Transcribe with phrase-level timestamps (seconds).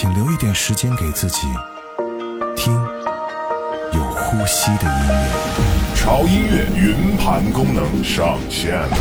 [0.00, 1.40] 请留一点时间给自己，
[2.56, 2.72] 听
[3.92, 5.94] 有呼吸的音乐。
[5.94, 8.96] 潮音乐云盘功能上线了。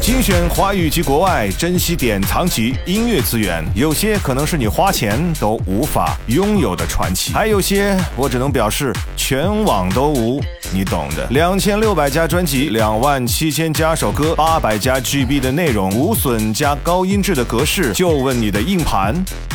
[0.00, 10.40] 精选华语及国外，珍稀典藏级音乐资源，有些可能是你花钱都无法拥有的传奇，还有些我只能表示全网都无，
[10.72, 11.26] 你懂的。
[11.32, 19.14] 两千六百家专辑，两万七千加首歌，八百加 GB 的内容，无损加高音质的格式，就问你的硬盘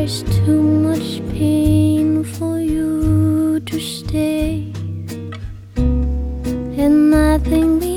[0.00, 4.72] There's too much pain for you to stay.
[5.76, 7.89] And nothing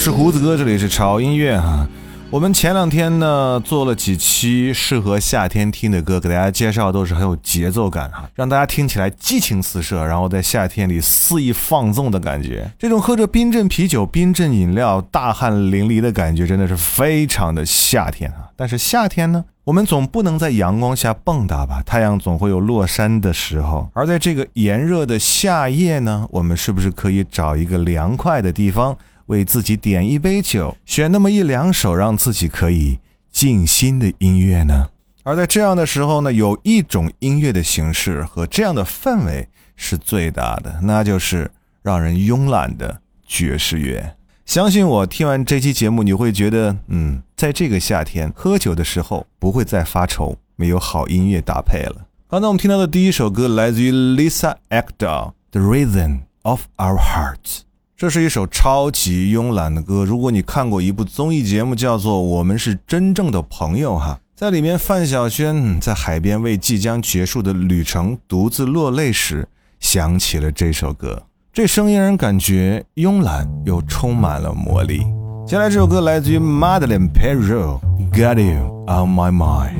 [0.00, 1.86] 是胡子哥，这里是潮音乐哈。
[2.30, 12.72] 我们前两天呢做了几期适合夏天听的歌，给大家介绍都是很有节奏感哈，让大家听起来激情四射，然后在夏天里肆意放纵的感觉。
[12.78, 18.48] 这种喝着冰镇啤酒、冰镇饮料、大汗淋漓的感觉，真的是非常的夏天啊！
[18.56, 21.82] 但是夏天呢，我们总不能在阳光下蹦跶吧？
[21.84, 23.90] 太阳总会有落山的时候。
[23.92, 28.96] 而在这个炎热的夏夜呢，我们是不是可以找一个凉快的地方？
[29.30, 32.98] 为自己点一杯酒，选那么一两首让自己可以
[33.30, 34.88] 静心的音乐呢？
[35.22, 41.48] 而在这样的时候呢，有一种音乐的形式和这样的氛围是最大的，那就是
[41.80, 44.16] 让人慵懒的爵士乐。
[44.44, 52.08] 相信我，听完这期节目，你会觉得，嗯，在这个夏天喝酒的时候不会再发愁没有好音乐搭配了。
[52.28, 54.88] 刚才我们听到的第一首歌来自于 Lisa Ekdal，
[55.52, 57.58] 《The Rhythm of Our Hearts》。
[58.00, 60.06] 这是一首超级慵懒的歌。
[60.06, 69.46] 如果你看过一部综艺节目，叫做《我们是真正的朋友》哈，在里面范晓萱在海边为即将结束的旅程独自落泪时，
[69.80, 71.22] 想起了这首歌。
[71.52, 75.00] 这声音让人感觉慵懒又充满了魔力。
[75.46, 77.80] 接下来这首歌来自于 Madeline Perrot，
[78.14, 79.74] 《Got You on My Mind》。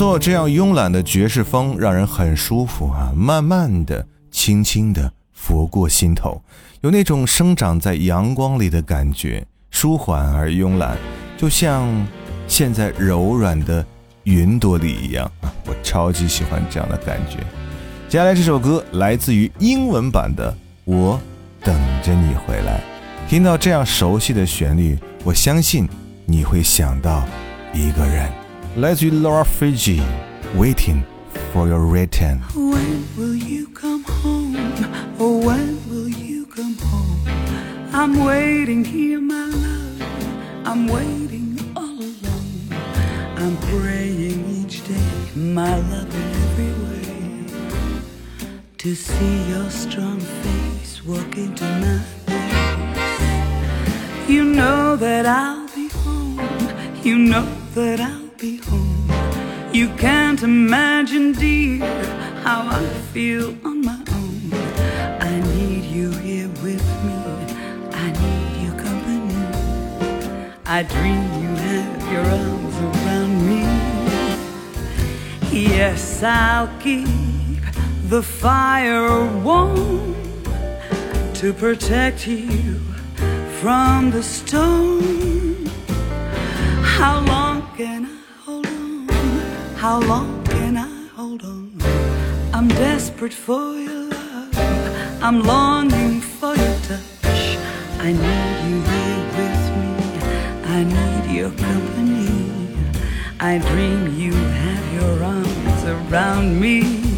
[0.00, 6.42] 做，这样慵懒的爵士风让人很舒服啊，慢慢的、轻轻的拂过心头，
[6.80, 10.96] 有那种生长在阳光里的感觉，舒缓而慵懒，
[11.36, 11.86] 就像
[12.48, 13.84] 现在柔软的
[14.22, 15.52] 云朵里一样啊！
[15.66, 17.36] 我超级喜欢这样的感觉。
[18.08, 20.50] 接下来这首歌来自于英文版的
[20.86, 21.20] 《我
[21.62, 22.80] 等着你回来》，
[23.28, 25.86] 听到这样熟悉的旋律，我相信
[26.24, 27.22] 你会想到
[27.74, 28.39] 一个人。
[28.76, 30.00] Let's Laura Fiji,
[30.54, 31.04] waiting
[31.52, 32.38] for your return.
[32.54, 34.54] When will you come home?
[35.18, 37.26] Oh, when will you come home?
[37.92, 40.00] I'm waiting here, my love.
[40.64, 42.68] I'm waiting all alone.
[43.38, 45.02] I'm praying each day,
[45.34, 47.44] my love, in every way,
[48.78, 54.28] to see your strong face walk into my place.
[54.28, 56.38] You know that I'll be home.
[57.02, 59.70] You know that I'll be home.
[59.70, 61.84] You can't imagine, dear,
[62.42, 64.54] how I feel on my own.
[65.20, 67.18] I need you here with me.
[67.92, 69.44] I need your company.
[70.64, 73.62] I dream you have your arms around me.
[75.52, 77.60] Yes, I'll keep
[78.08, 80.14] the fire warm
[81.34, 82.80] to protect you
[83.60, 85.66] from the storm.
[86.82, 88.19] How long can I?
[89.80, 91.72] How long can I hold on?
[92.52, 95.22] I'm desperate for your love.
[95.22, 97.56] I'm longing for your touch.
[97.98, 99.92] I need you here with me.
[100.76, 102.28] I need your company.
[103.40, 107.09] I dream you have your arms around me.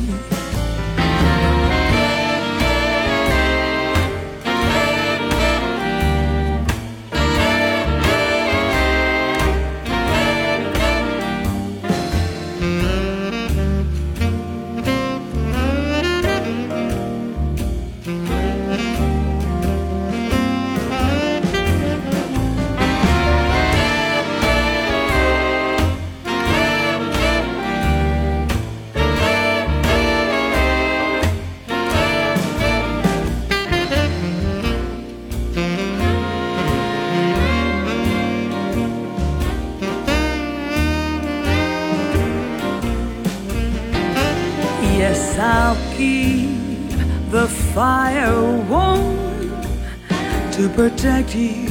[50.62, 51.66] To protect you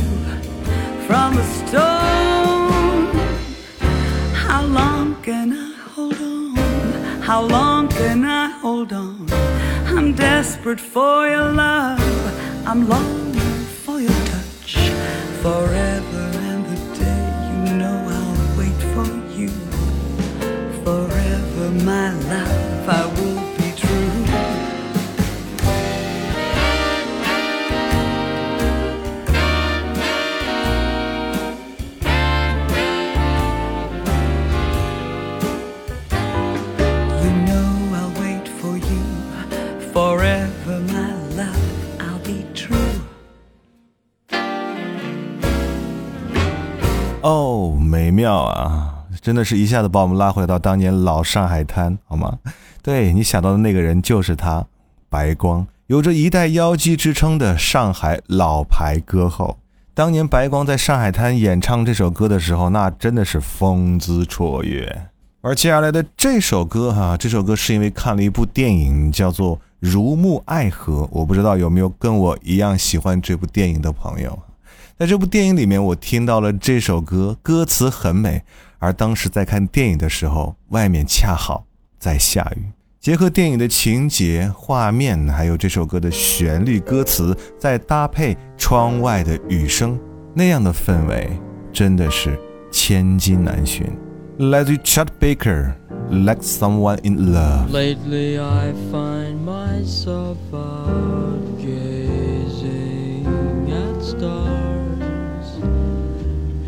[1.07, 3.05] from the storm.
[4.33, 6.55] How long can I hold on?
[7.21, 9.27] How long can I hold on?
[9.85, 12.01] I'm desperate for your love.
[12.67, 14.75] I'm longing for your touch
[15.41, 15.90] forever
[48.21, 49.05] 妙啊！
[49.19, 52.37] 真的是一下子把我们拉回到当年老上海滩，好吗？
[52.83, 54.63] 对你想到的那个人就是他，
[55.09, 59.57] 白光，有着一代妖姬之称的上海老牌歌后。
[59.95, 65.07] 当年白光在上海滩演唱这首歌的时候，那真的是风姿绰约。
[65.41, 74.37] 而接下来的这首歌哈、这首歌是因为看了一部电影，叫做《如沐爱河》，我不知道有没有跟我一样喜欢这部电影的朋友。
[75.01, 78.43] 在这部电影里面，我听到了这首歌，歌词很美。
[78.77, 81.65] 而当时在看电影的时候，外面恰好
[81.97, 82.65] 在下雨，
[82.99, 89.99] 结合电影的情节、画面，还有这首歌的旋律、歌词，再搭配窗外的雨声，
[90.35, 91.27] 那样的氛围
[91.73, 92.39] 真的是
[92.71, 93.83] 千金难寻。
[94.37, 95.73] 来自于 Chet Baker，
[96.11, 97.69] 《Like Someone in Love》。
[97.71, 100.37] Lately I find myself.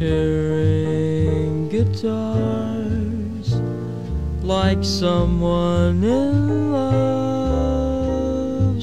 [0.03, 3.55] Hearing guitars
[4.43, 7.53] like someone in love.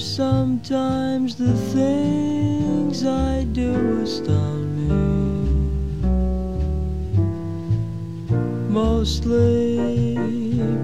[0.00, 4.88] Sometimes the things I do astound me.
[8.70, 10.16] Mostly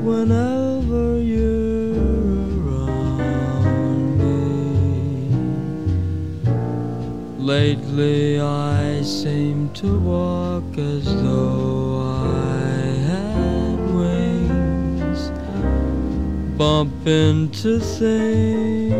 [0.05, 0.76] whenever you're
[7.47, 12.75] Lately I seem to walk as though I
[13.13, 15.31] had wings.
[16.59, 18.95] bump into things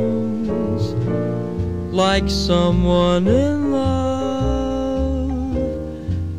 [1.93, 5.57] like someone in love.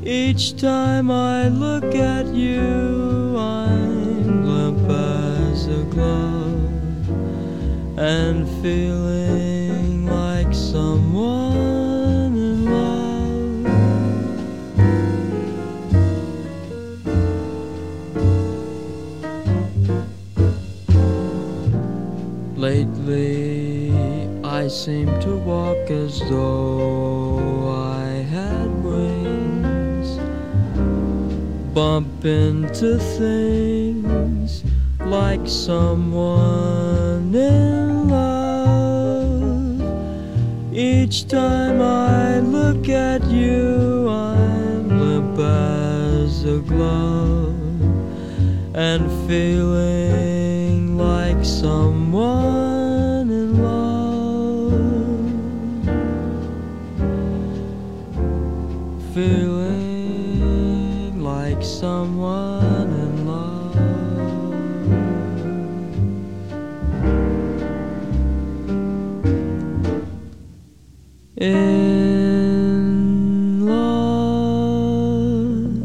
[0.02, 7.10] Each time I look at you, I'm limp as a glove
[8.00, 11.07] and feeling like someone
[24.88, 30.18] Seem to walk as though I had wings.
[31.74, 34.64] Bump into things
[35.02, 39.82] like someone in love.
[40.72, 47.82] Each time I look at you, I'm limp as a glove
[48.74, 52.07] and feeling like someone
[61.58, 63.76] Like someone in love.
[71.38, 71.66] In
[73.66, 73.78] love.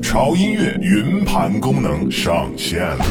[0.03, 3.07] 潮音乐云盘功能上线了。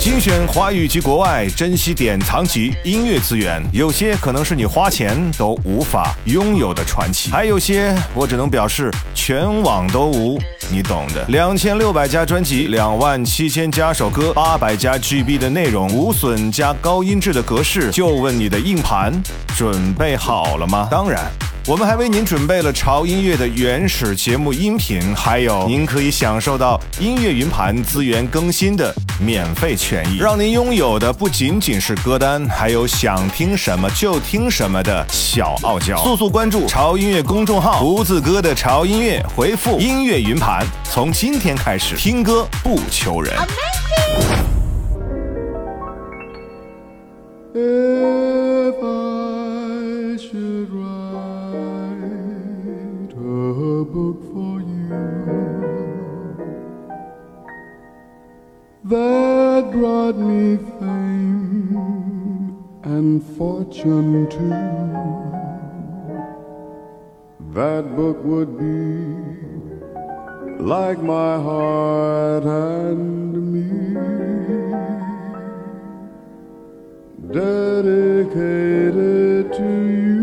[0.00, 11.24] 精选华语及国外，珍稀典藏级音乐资源，有些可能是你花钱都无法拥有的传奇，还有些我只能表示全网都无，你懂的。
[11.28, 19.12] 两千六百家专辑，两万七千加首歌，八百加 GB 的内容，无损加高音质的格式，就问你的硬盘
[19.56, 20.88] 准备好了吗？
[20.90, 21.30] 当然。
[21.66, 35.96] 我们还为您准备了潮音乐的原始节目音频，还有您可以享受到音乐云盘资源更新的免费权益，让您拥有的不仅仅是歌单，还有想听什么就听什么的小傲娇。
[36.02, 43.34] 速速关注潮音乐公众号，胡子哥的潮音乐，回复音乐云盘，从今天开始听歌不求人。
[58.90, 61.76] That brought me fame
[62.82, 64.50] and fortune too,
[67.54, 68.80] that book would be
[70.60, 73.94] like my heart and me
[77.32, 78.32] dedicated
[79.52, 80.19] to you.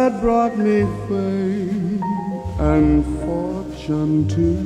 [0.00, 2.02] That brought me fame
[2.58, 4.64] and fortune too.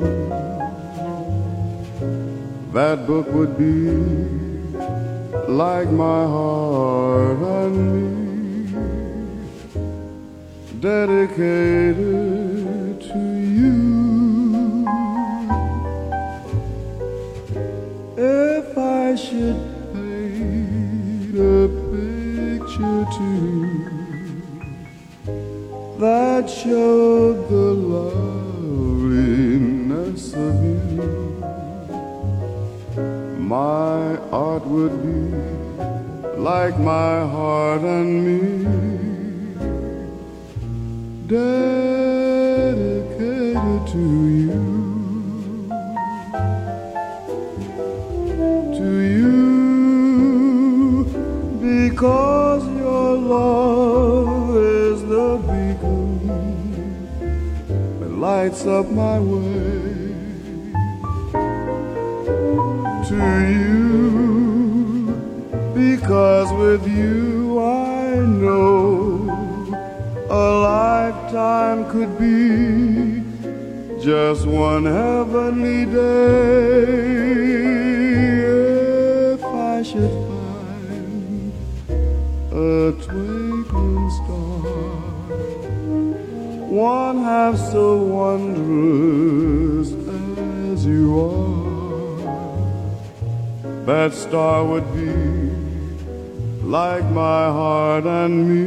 [2.72, 3.90] That book would be
[5.62, 8.08] like my heart and me,
[10.88, 11.96] dedicated
[13.10, 13.20] to
[13.58, 13.78] you.
[18.16, 19.60] If I should
[19.92, 23.73] paint a picture too
[26.04, 28.34] that showed the loveliness
[30.34, 31.08] of you,
[33.38, 35.18] my art would be
[36.50, 38.40] like my heart and me,
[41.26, 42.26] dedicated
[43.94, 44.04] to
[44.44, 44.64] you.
[48.78, 49.36] to you
[51.66, 53.63] because your love
[58.24, 60.14] lights up my way
[63.08, 63.20] to
[63.56, 65.04] you.
[65.74, 69.28] Because with you I know
[70.30, 73.22] a lifetime could be
[74.02, 76.94] just one heavenly day.
[79.34, 81.52] If I should find
[82.52, 83.53] a twinkling
[86.74, 89.92] one half so wondrous
[90.72, 92.18] as you are.
[93.86, 95.12] That star would be
[96.66, 98.64] like my heart and me,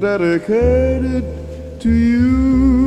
[0.00, 1.24] dedicated
[1.80, 2.77] to you.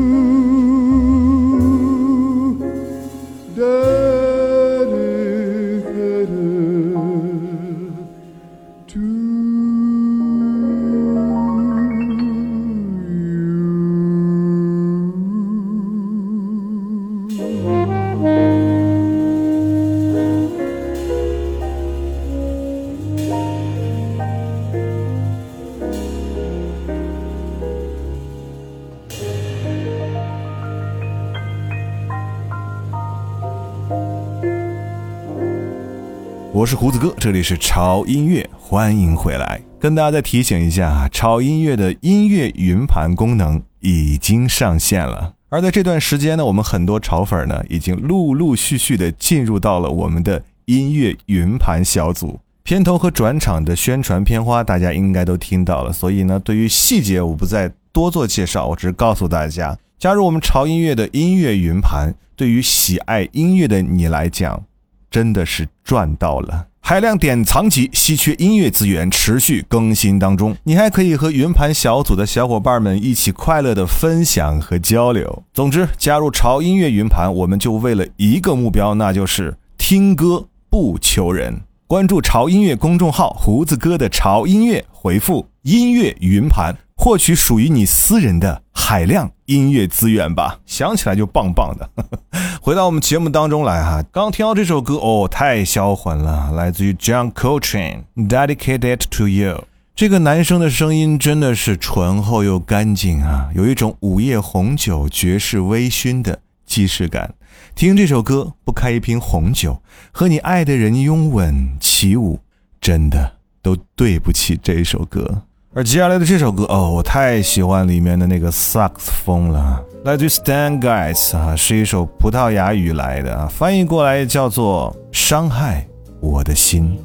[36.72, 39.62] 是胡子哥，这里是潮音乐，欢迎回来。
[39.78, 45.34] 跟大家再提醒一下啊，潮音乐的音乐云盘功能已经上线了。
[45.50, 52.40] 而在这段时间呢，我们很多潮粉呢已经陆陆续续的进入到了我们的音乐云盘小组。
[52.64, 64.64] 片头和转场的宣传片花，大家应该都听到了，所以呢，对于细节我不再多做介绍，我只是告诉大家，加入我们潮音乐的音乐云盘，对于喜爱音乐的你来讲，
[65.12, 66.66] 真的是赚到了。
[66.84, 75.44] 海量典藏级稀缺音乐资源持续更新当中，你还可以和云盘小组的小伙伴们一起快乐的分享和交流。
[75.54, 81.62] 总之，加入潮音乐云盘，我们就为了一个目标，那就是听歌不求人。
[81.92, 90.58] 关注潮音乐公众号“胡子哥的潮音乐”，回复“音乐云盘”，获取属于你私人的海量音乐资源吧。
[90.66, 91.90] 想起来就棒棒的。
[92.64, 99.66] 回到我们节目当中来哈，刚听到这首歌哦，太销魂了，来自于 John Coltrane，Dedicated to You。
[99.94, 107.34] 这个男生的声音真的是醇厚又干净啊，有一种午夜红酒爵士微醺的既视感。
[107.76, 112.40] 听这首歌，不开一瓶红酒，和你爱的人拥吻起舞，
[112.80, 115.44] 真的都对不起这首歌。
[115.74, 125.88] 而接下来的这首歌哦，我太喜欢里面的那个萨克斯风了，来自于 Stan Guys 啊，是一首葡萄牙语来的啊，翻译过来叫做《伤害
[126.20, 127.00] 我的心》。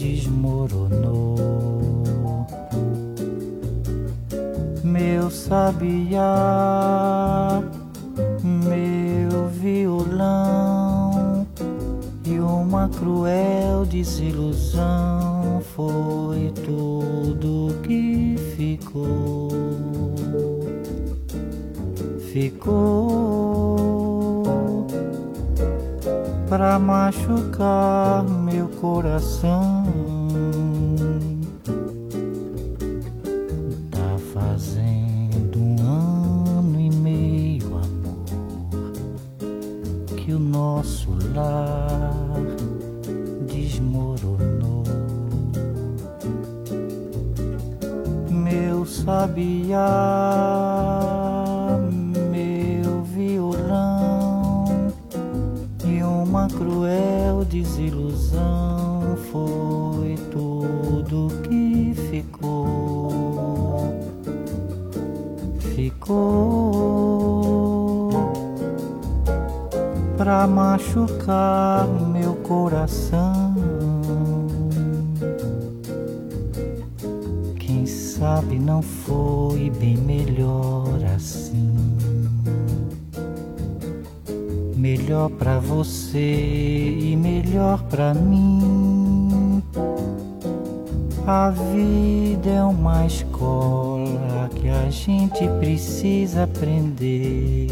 [0.00, 1.36] Desmoronou.
[4.82, 6.32] Meu sabiá,
[8.42, 11.46] meu violão
[12.24, 19.50] e uma cruel desilusão foi tudo que ficou
[22.32, 23.26] ficou
[26.48, 28.24] pra machucar
[28.80, 29.84] coração.
[33.90, 38.92] Tá fazendo um ano e meio, amor,
[40.16, 42.14] que o nosso lar
[43.46, 44.84] desmoronou.
[48.30, 49.78] Meu sabiá,
[52.30, 53.70] meu violão
[56.48, 58.19] cruel desilusão
[59.30, 63.94] foi tudo que ficou.
[65.74, 67.10] Ficou
[70.16, 73.54] pra machucar meu coração.
[77.58, 81.79] Quem sabe não foi bem melhor assim.
[84.80, 89.62] Melhor pra você e melhor pra mim.
[91.26, 97.68] A vida é uma escola que a gente precisa aprender.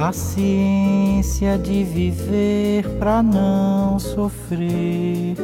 [0.00, 5.36] A ciência de viver pra não sofrer.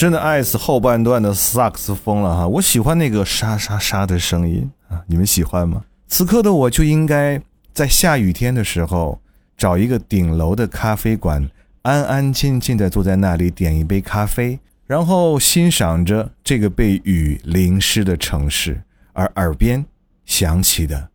[0.00, 2.48] 真的爱死后半段的萨克斯风了哈！
[2.48, 5.84] 我喜欢那个沙沙沙的声音啊，你们喜欢吗？
[6.08, 7.38] 此刻的我就应该
[7.74, 9.20] 在下雨天的时候
[9.58, 11.50] 找一个顶楼的咖啡馆，
[11.82, 18.82] 安安静静的坐在那里，点一杯咖啡，然后欣赏着这个被雨淋湿的城市，
[19.12, 19.84] 而耳边
[20.24, 21.10] 响起的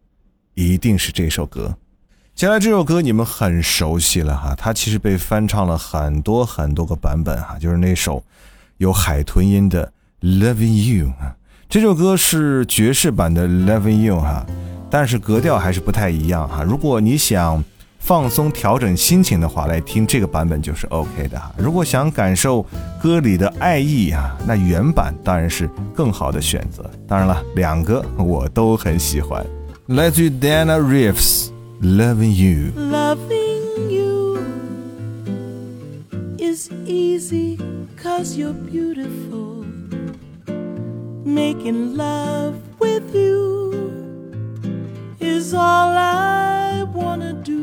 [0.54, 1.76] 一定是这首歌。
[2.36, 8.24] 接下来这首歌你们很熟悉了哈，它其实被翻唱了很多很多个版本哈，就是那首
[8.78, 9.92] 有海豚音的
[10.42, 11.36] 《Loving You》啊。
[11.70, 14.46] 这首歌是爵士版的《Loving You》哈，
[14.90, 16.64] 但是格调还是不太一样哈。
[16.64, 17.64] 如果你想
[18.00, 21.52] 放松调整心情的话，来听这个版本就是 OK 的哈。
[21.58, 22.66] 如果想感受
[23.02, 26.90] 歌里的爱意啊，那原版当然是更好的选择。
[27.08, 29.46] 当然了，两个我都很喜欢。
[29.88, 31.50] 来自于 Dana Reeves。
[31.82, 32.72] Loving you.
[32.78, 34.38] Loving you
[36.40, 37.60] is easy
[38.18, 39.66] cause you're beautiful.
[41.26, 43.44] Making love with you
[45.20, 47.62] is all I wanna do.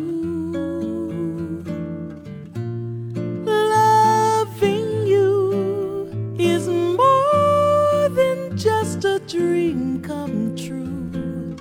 [3.47, 11.57] Loving you is more than just a dream come true.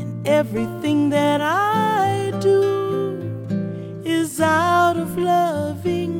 [0.00, 2.60] And everything that I do
[4.04, 6.19] is out of loving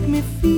[0.00, 0.57] make me feel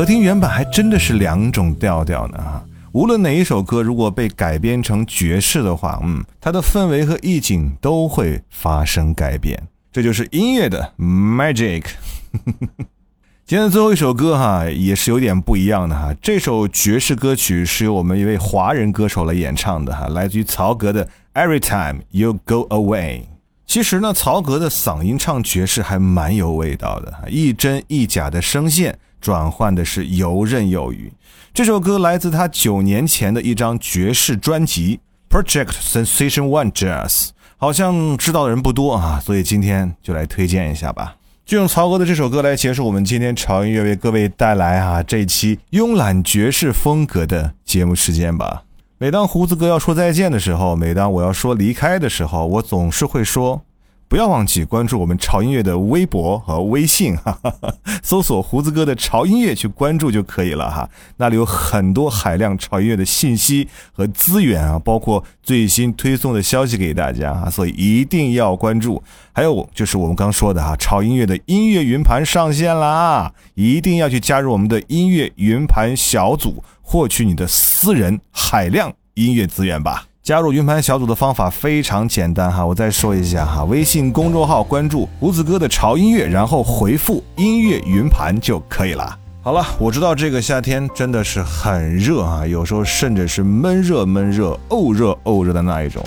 [0.00, 2.64] 和听原版还真的是两种调调呢哈。
[2.92, 9.62] 无论哪一首歌，如果被改编成爵士的话，嗯，它的氛围和意境都会发生改变。
[9.92, 11.84] 这就是音乐的 magic。
[13.44, 16.14] 今天的最后一首歌哈，也是有点不一样的哈。
[16.22, 23.20] 这首爵士歌曲是由我们一位华人歌手来演唱的哈，来自于曹格的《Every Time You Go Away》。
[23.66, 31.12] 其实呢，曹格的嗓音唱爵士还蛮有味道的，一真一假的声线转换的是游刃有余。
[31.52, 35.00] 这首歌来自他九年前的一张爵士专辑
[35.42, 37.08] 《Project Sensation One Jazz》，
[37.56, 41.16] 好像知道的人不多啊，所以今天就来推荐一下吧。
[41.44, 48.62] 就用曹格的这首歌来结束我们今天潮音乐为各位带来啊这一期慵懒爵士风格的节目时间吧。
[48.98, 53.62] 每当胡子哥要说再见的时候，每当我要说离开的时候，我总是会说，
[54.10, 60.90] 不要忘记关注我们潮音乐的微博和微信，哈 哈哈，搜索胡子哥的潮音乐去关注就可以了哈。
[61.18, 69.00] 那里有很多海量潮音乐的信息和资源啊，包括最新推送的消息给大家啊，所以一定要关注。
[69.32, 76.64] 还有就是我们刚说的哈，潮音乐的音乐云盘上线啦，一定要去加入我们的音乐云盘小组。
[76.82, 80.09] 获取你的私人海量音乐资源吧。
[80.22, 89.18] 加入云盘小组的方法非常简单哈，我再说一下哈，微信公众号关注胡子哥的潮音乐，然后回复音乐云盘就可以了。
[89.42, 96.04] 好了，我知道这个夏天真的是很热啊，有时候甚至是闷热闷热、沤热沤热的那一种。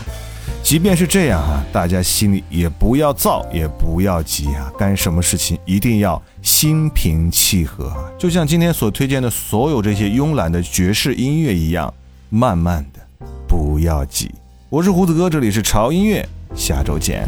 [0.61, 11.91] 即便是这样啊，大家心里也不要躁，也不要急啊，干什么事情一定要心平气和，就像今天所推荐的所有这些慵懒的爵士音乐一样，
[12.30, 12.86] 慢慢，
[13.47, 14.34] 不要急。
[14.69, 17.28] 我是胡子哥，这里是潮音乐，下周见。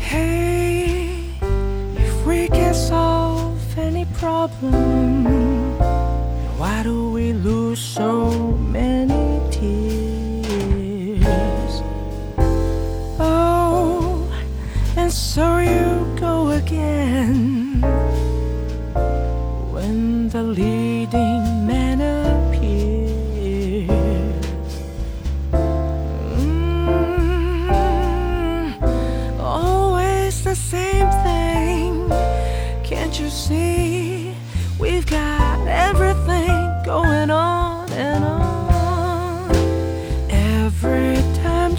[14.98, 17.55] And so you go again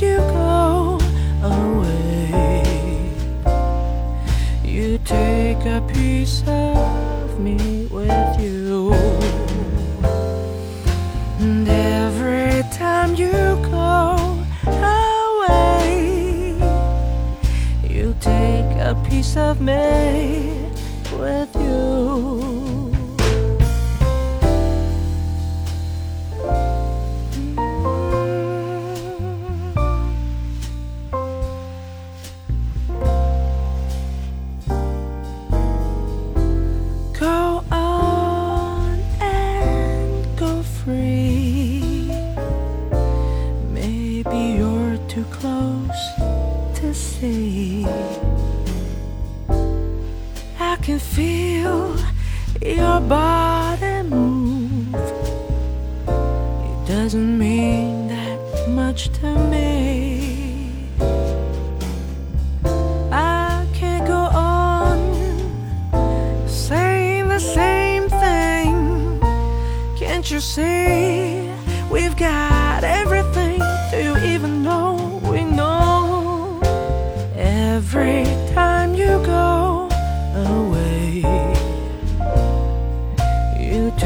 [0.01, 0.99] you go
[1.43, 2.63] away,
[4.63, 8.93] you take a piece of me with you.
[11.41, 13.33] And every time you
[13.71, 14.39] go
[15.39, 16.59] away,
[17.89, 20.69] you take a piece of me
[21.13, 21.56] with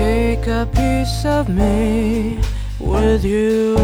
[0.01, 2.39] take a piece of me
[2.79, 3.77] with you.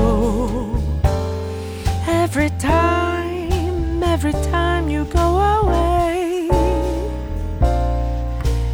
[2.09, 5.27] Every time, every time you go
[5.59, 6.49] away.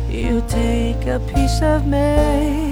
[0.08, 2.71] You take a piece of me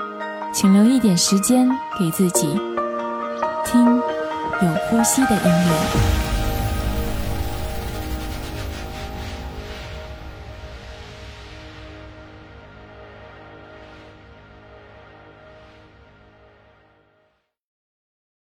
[0.53, 2.59] 请留一点时间给自己，
[3.65, 6.30] 听有呼吸的音乐。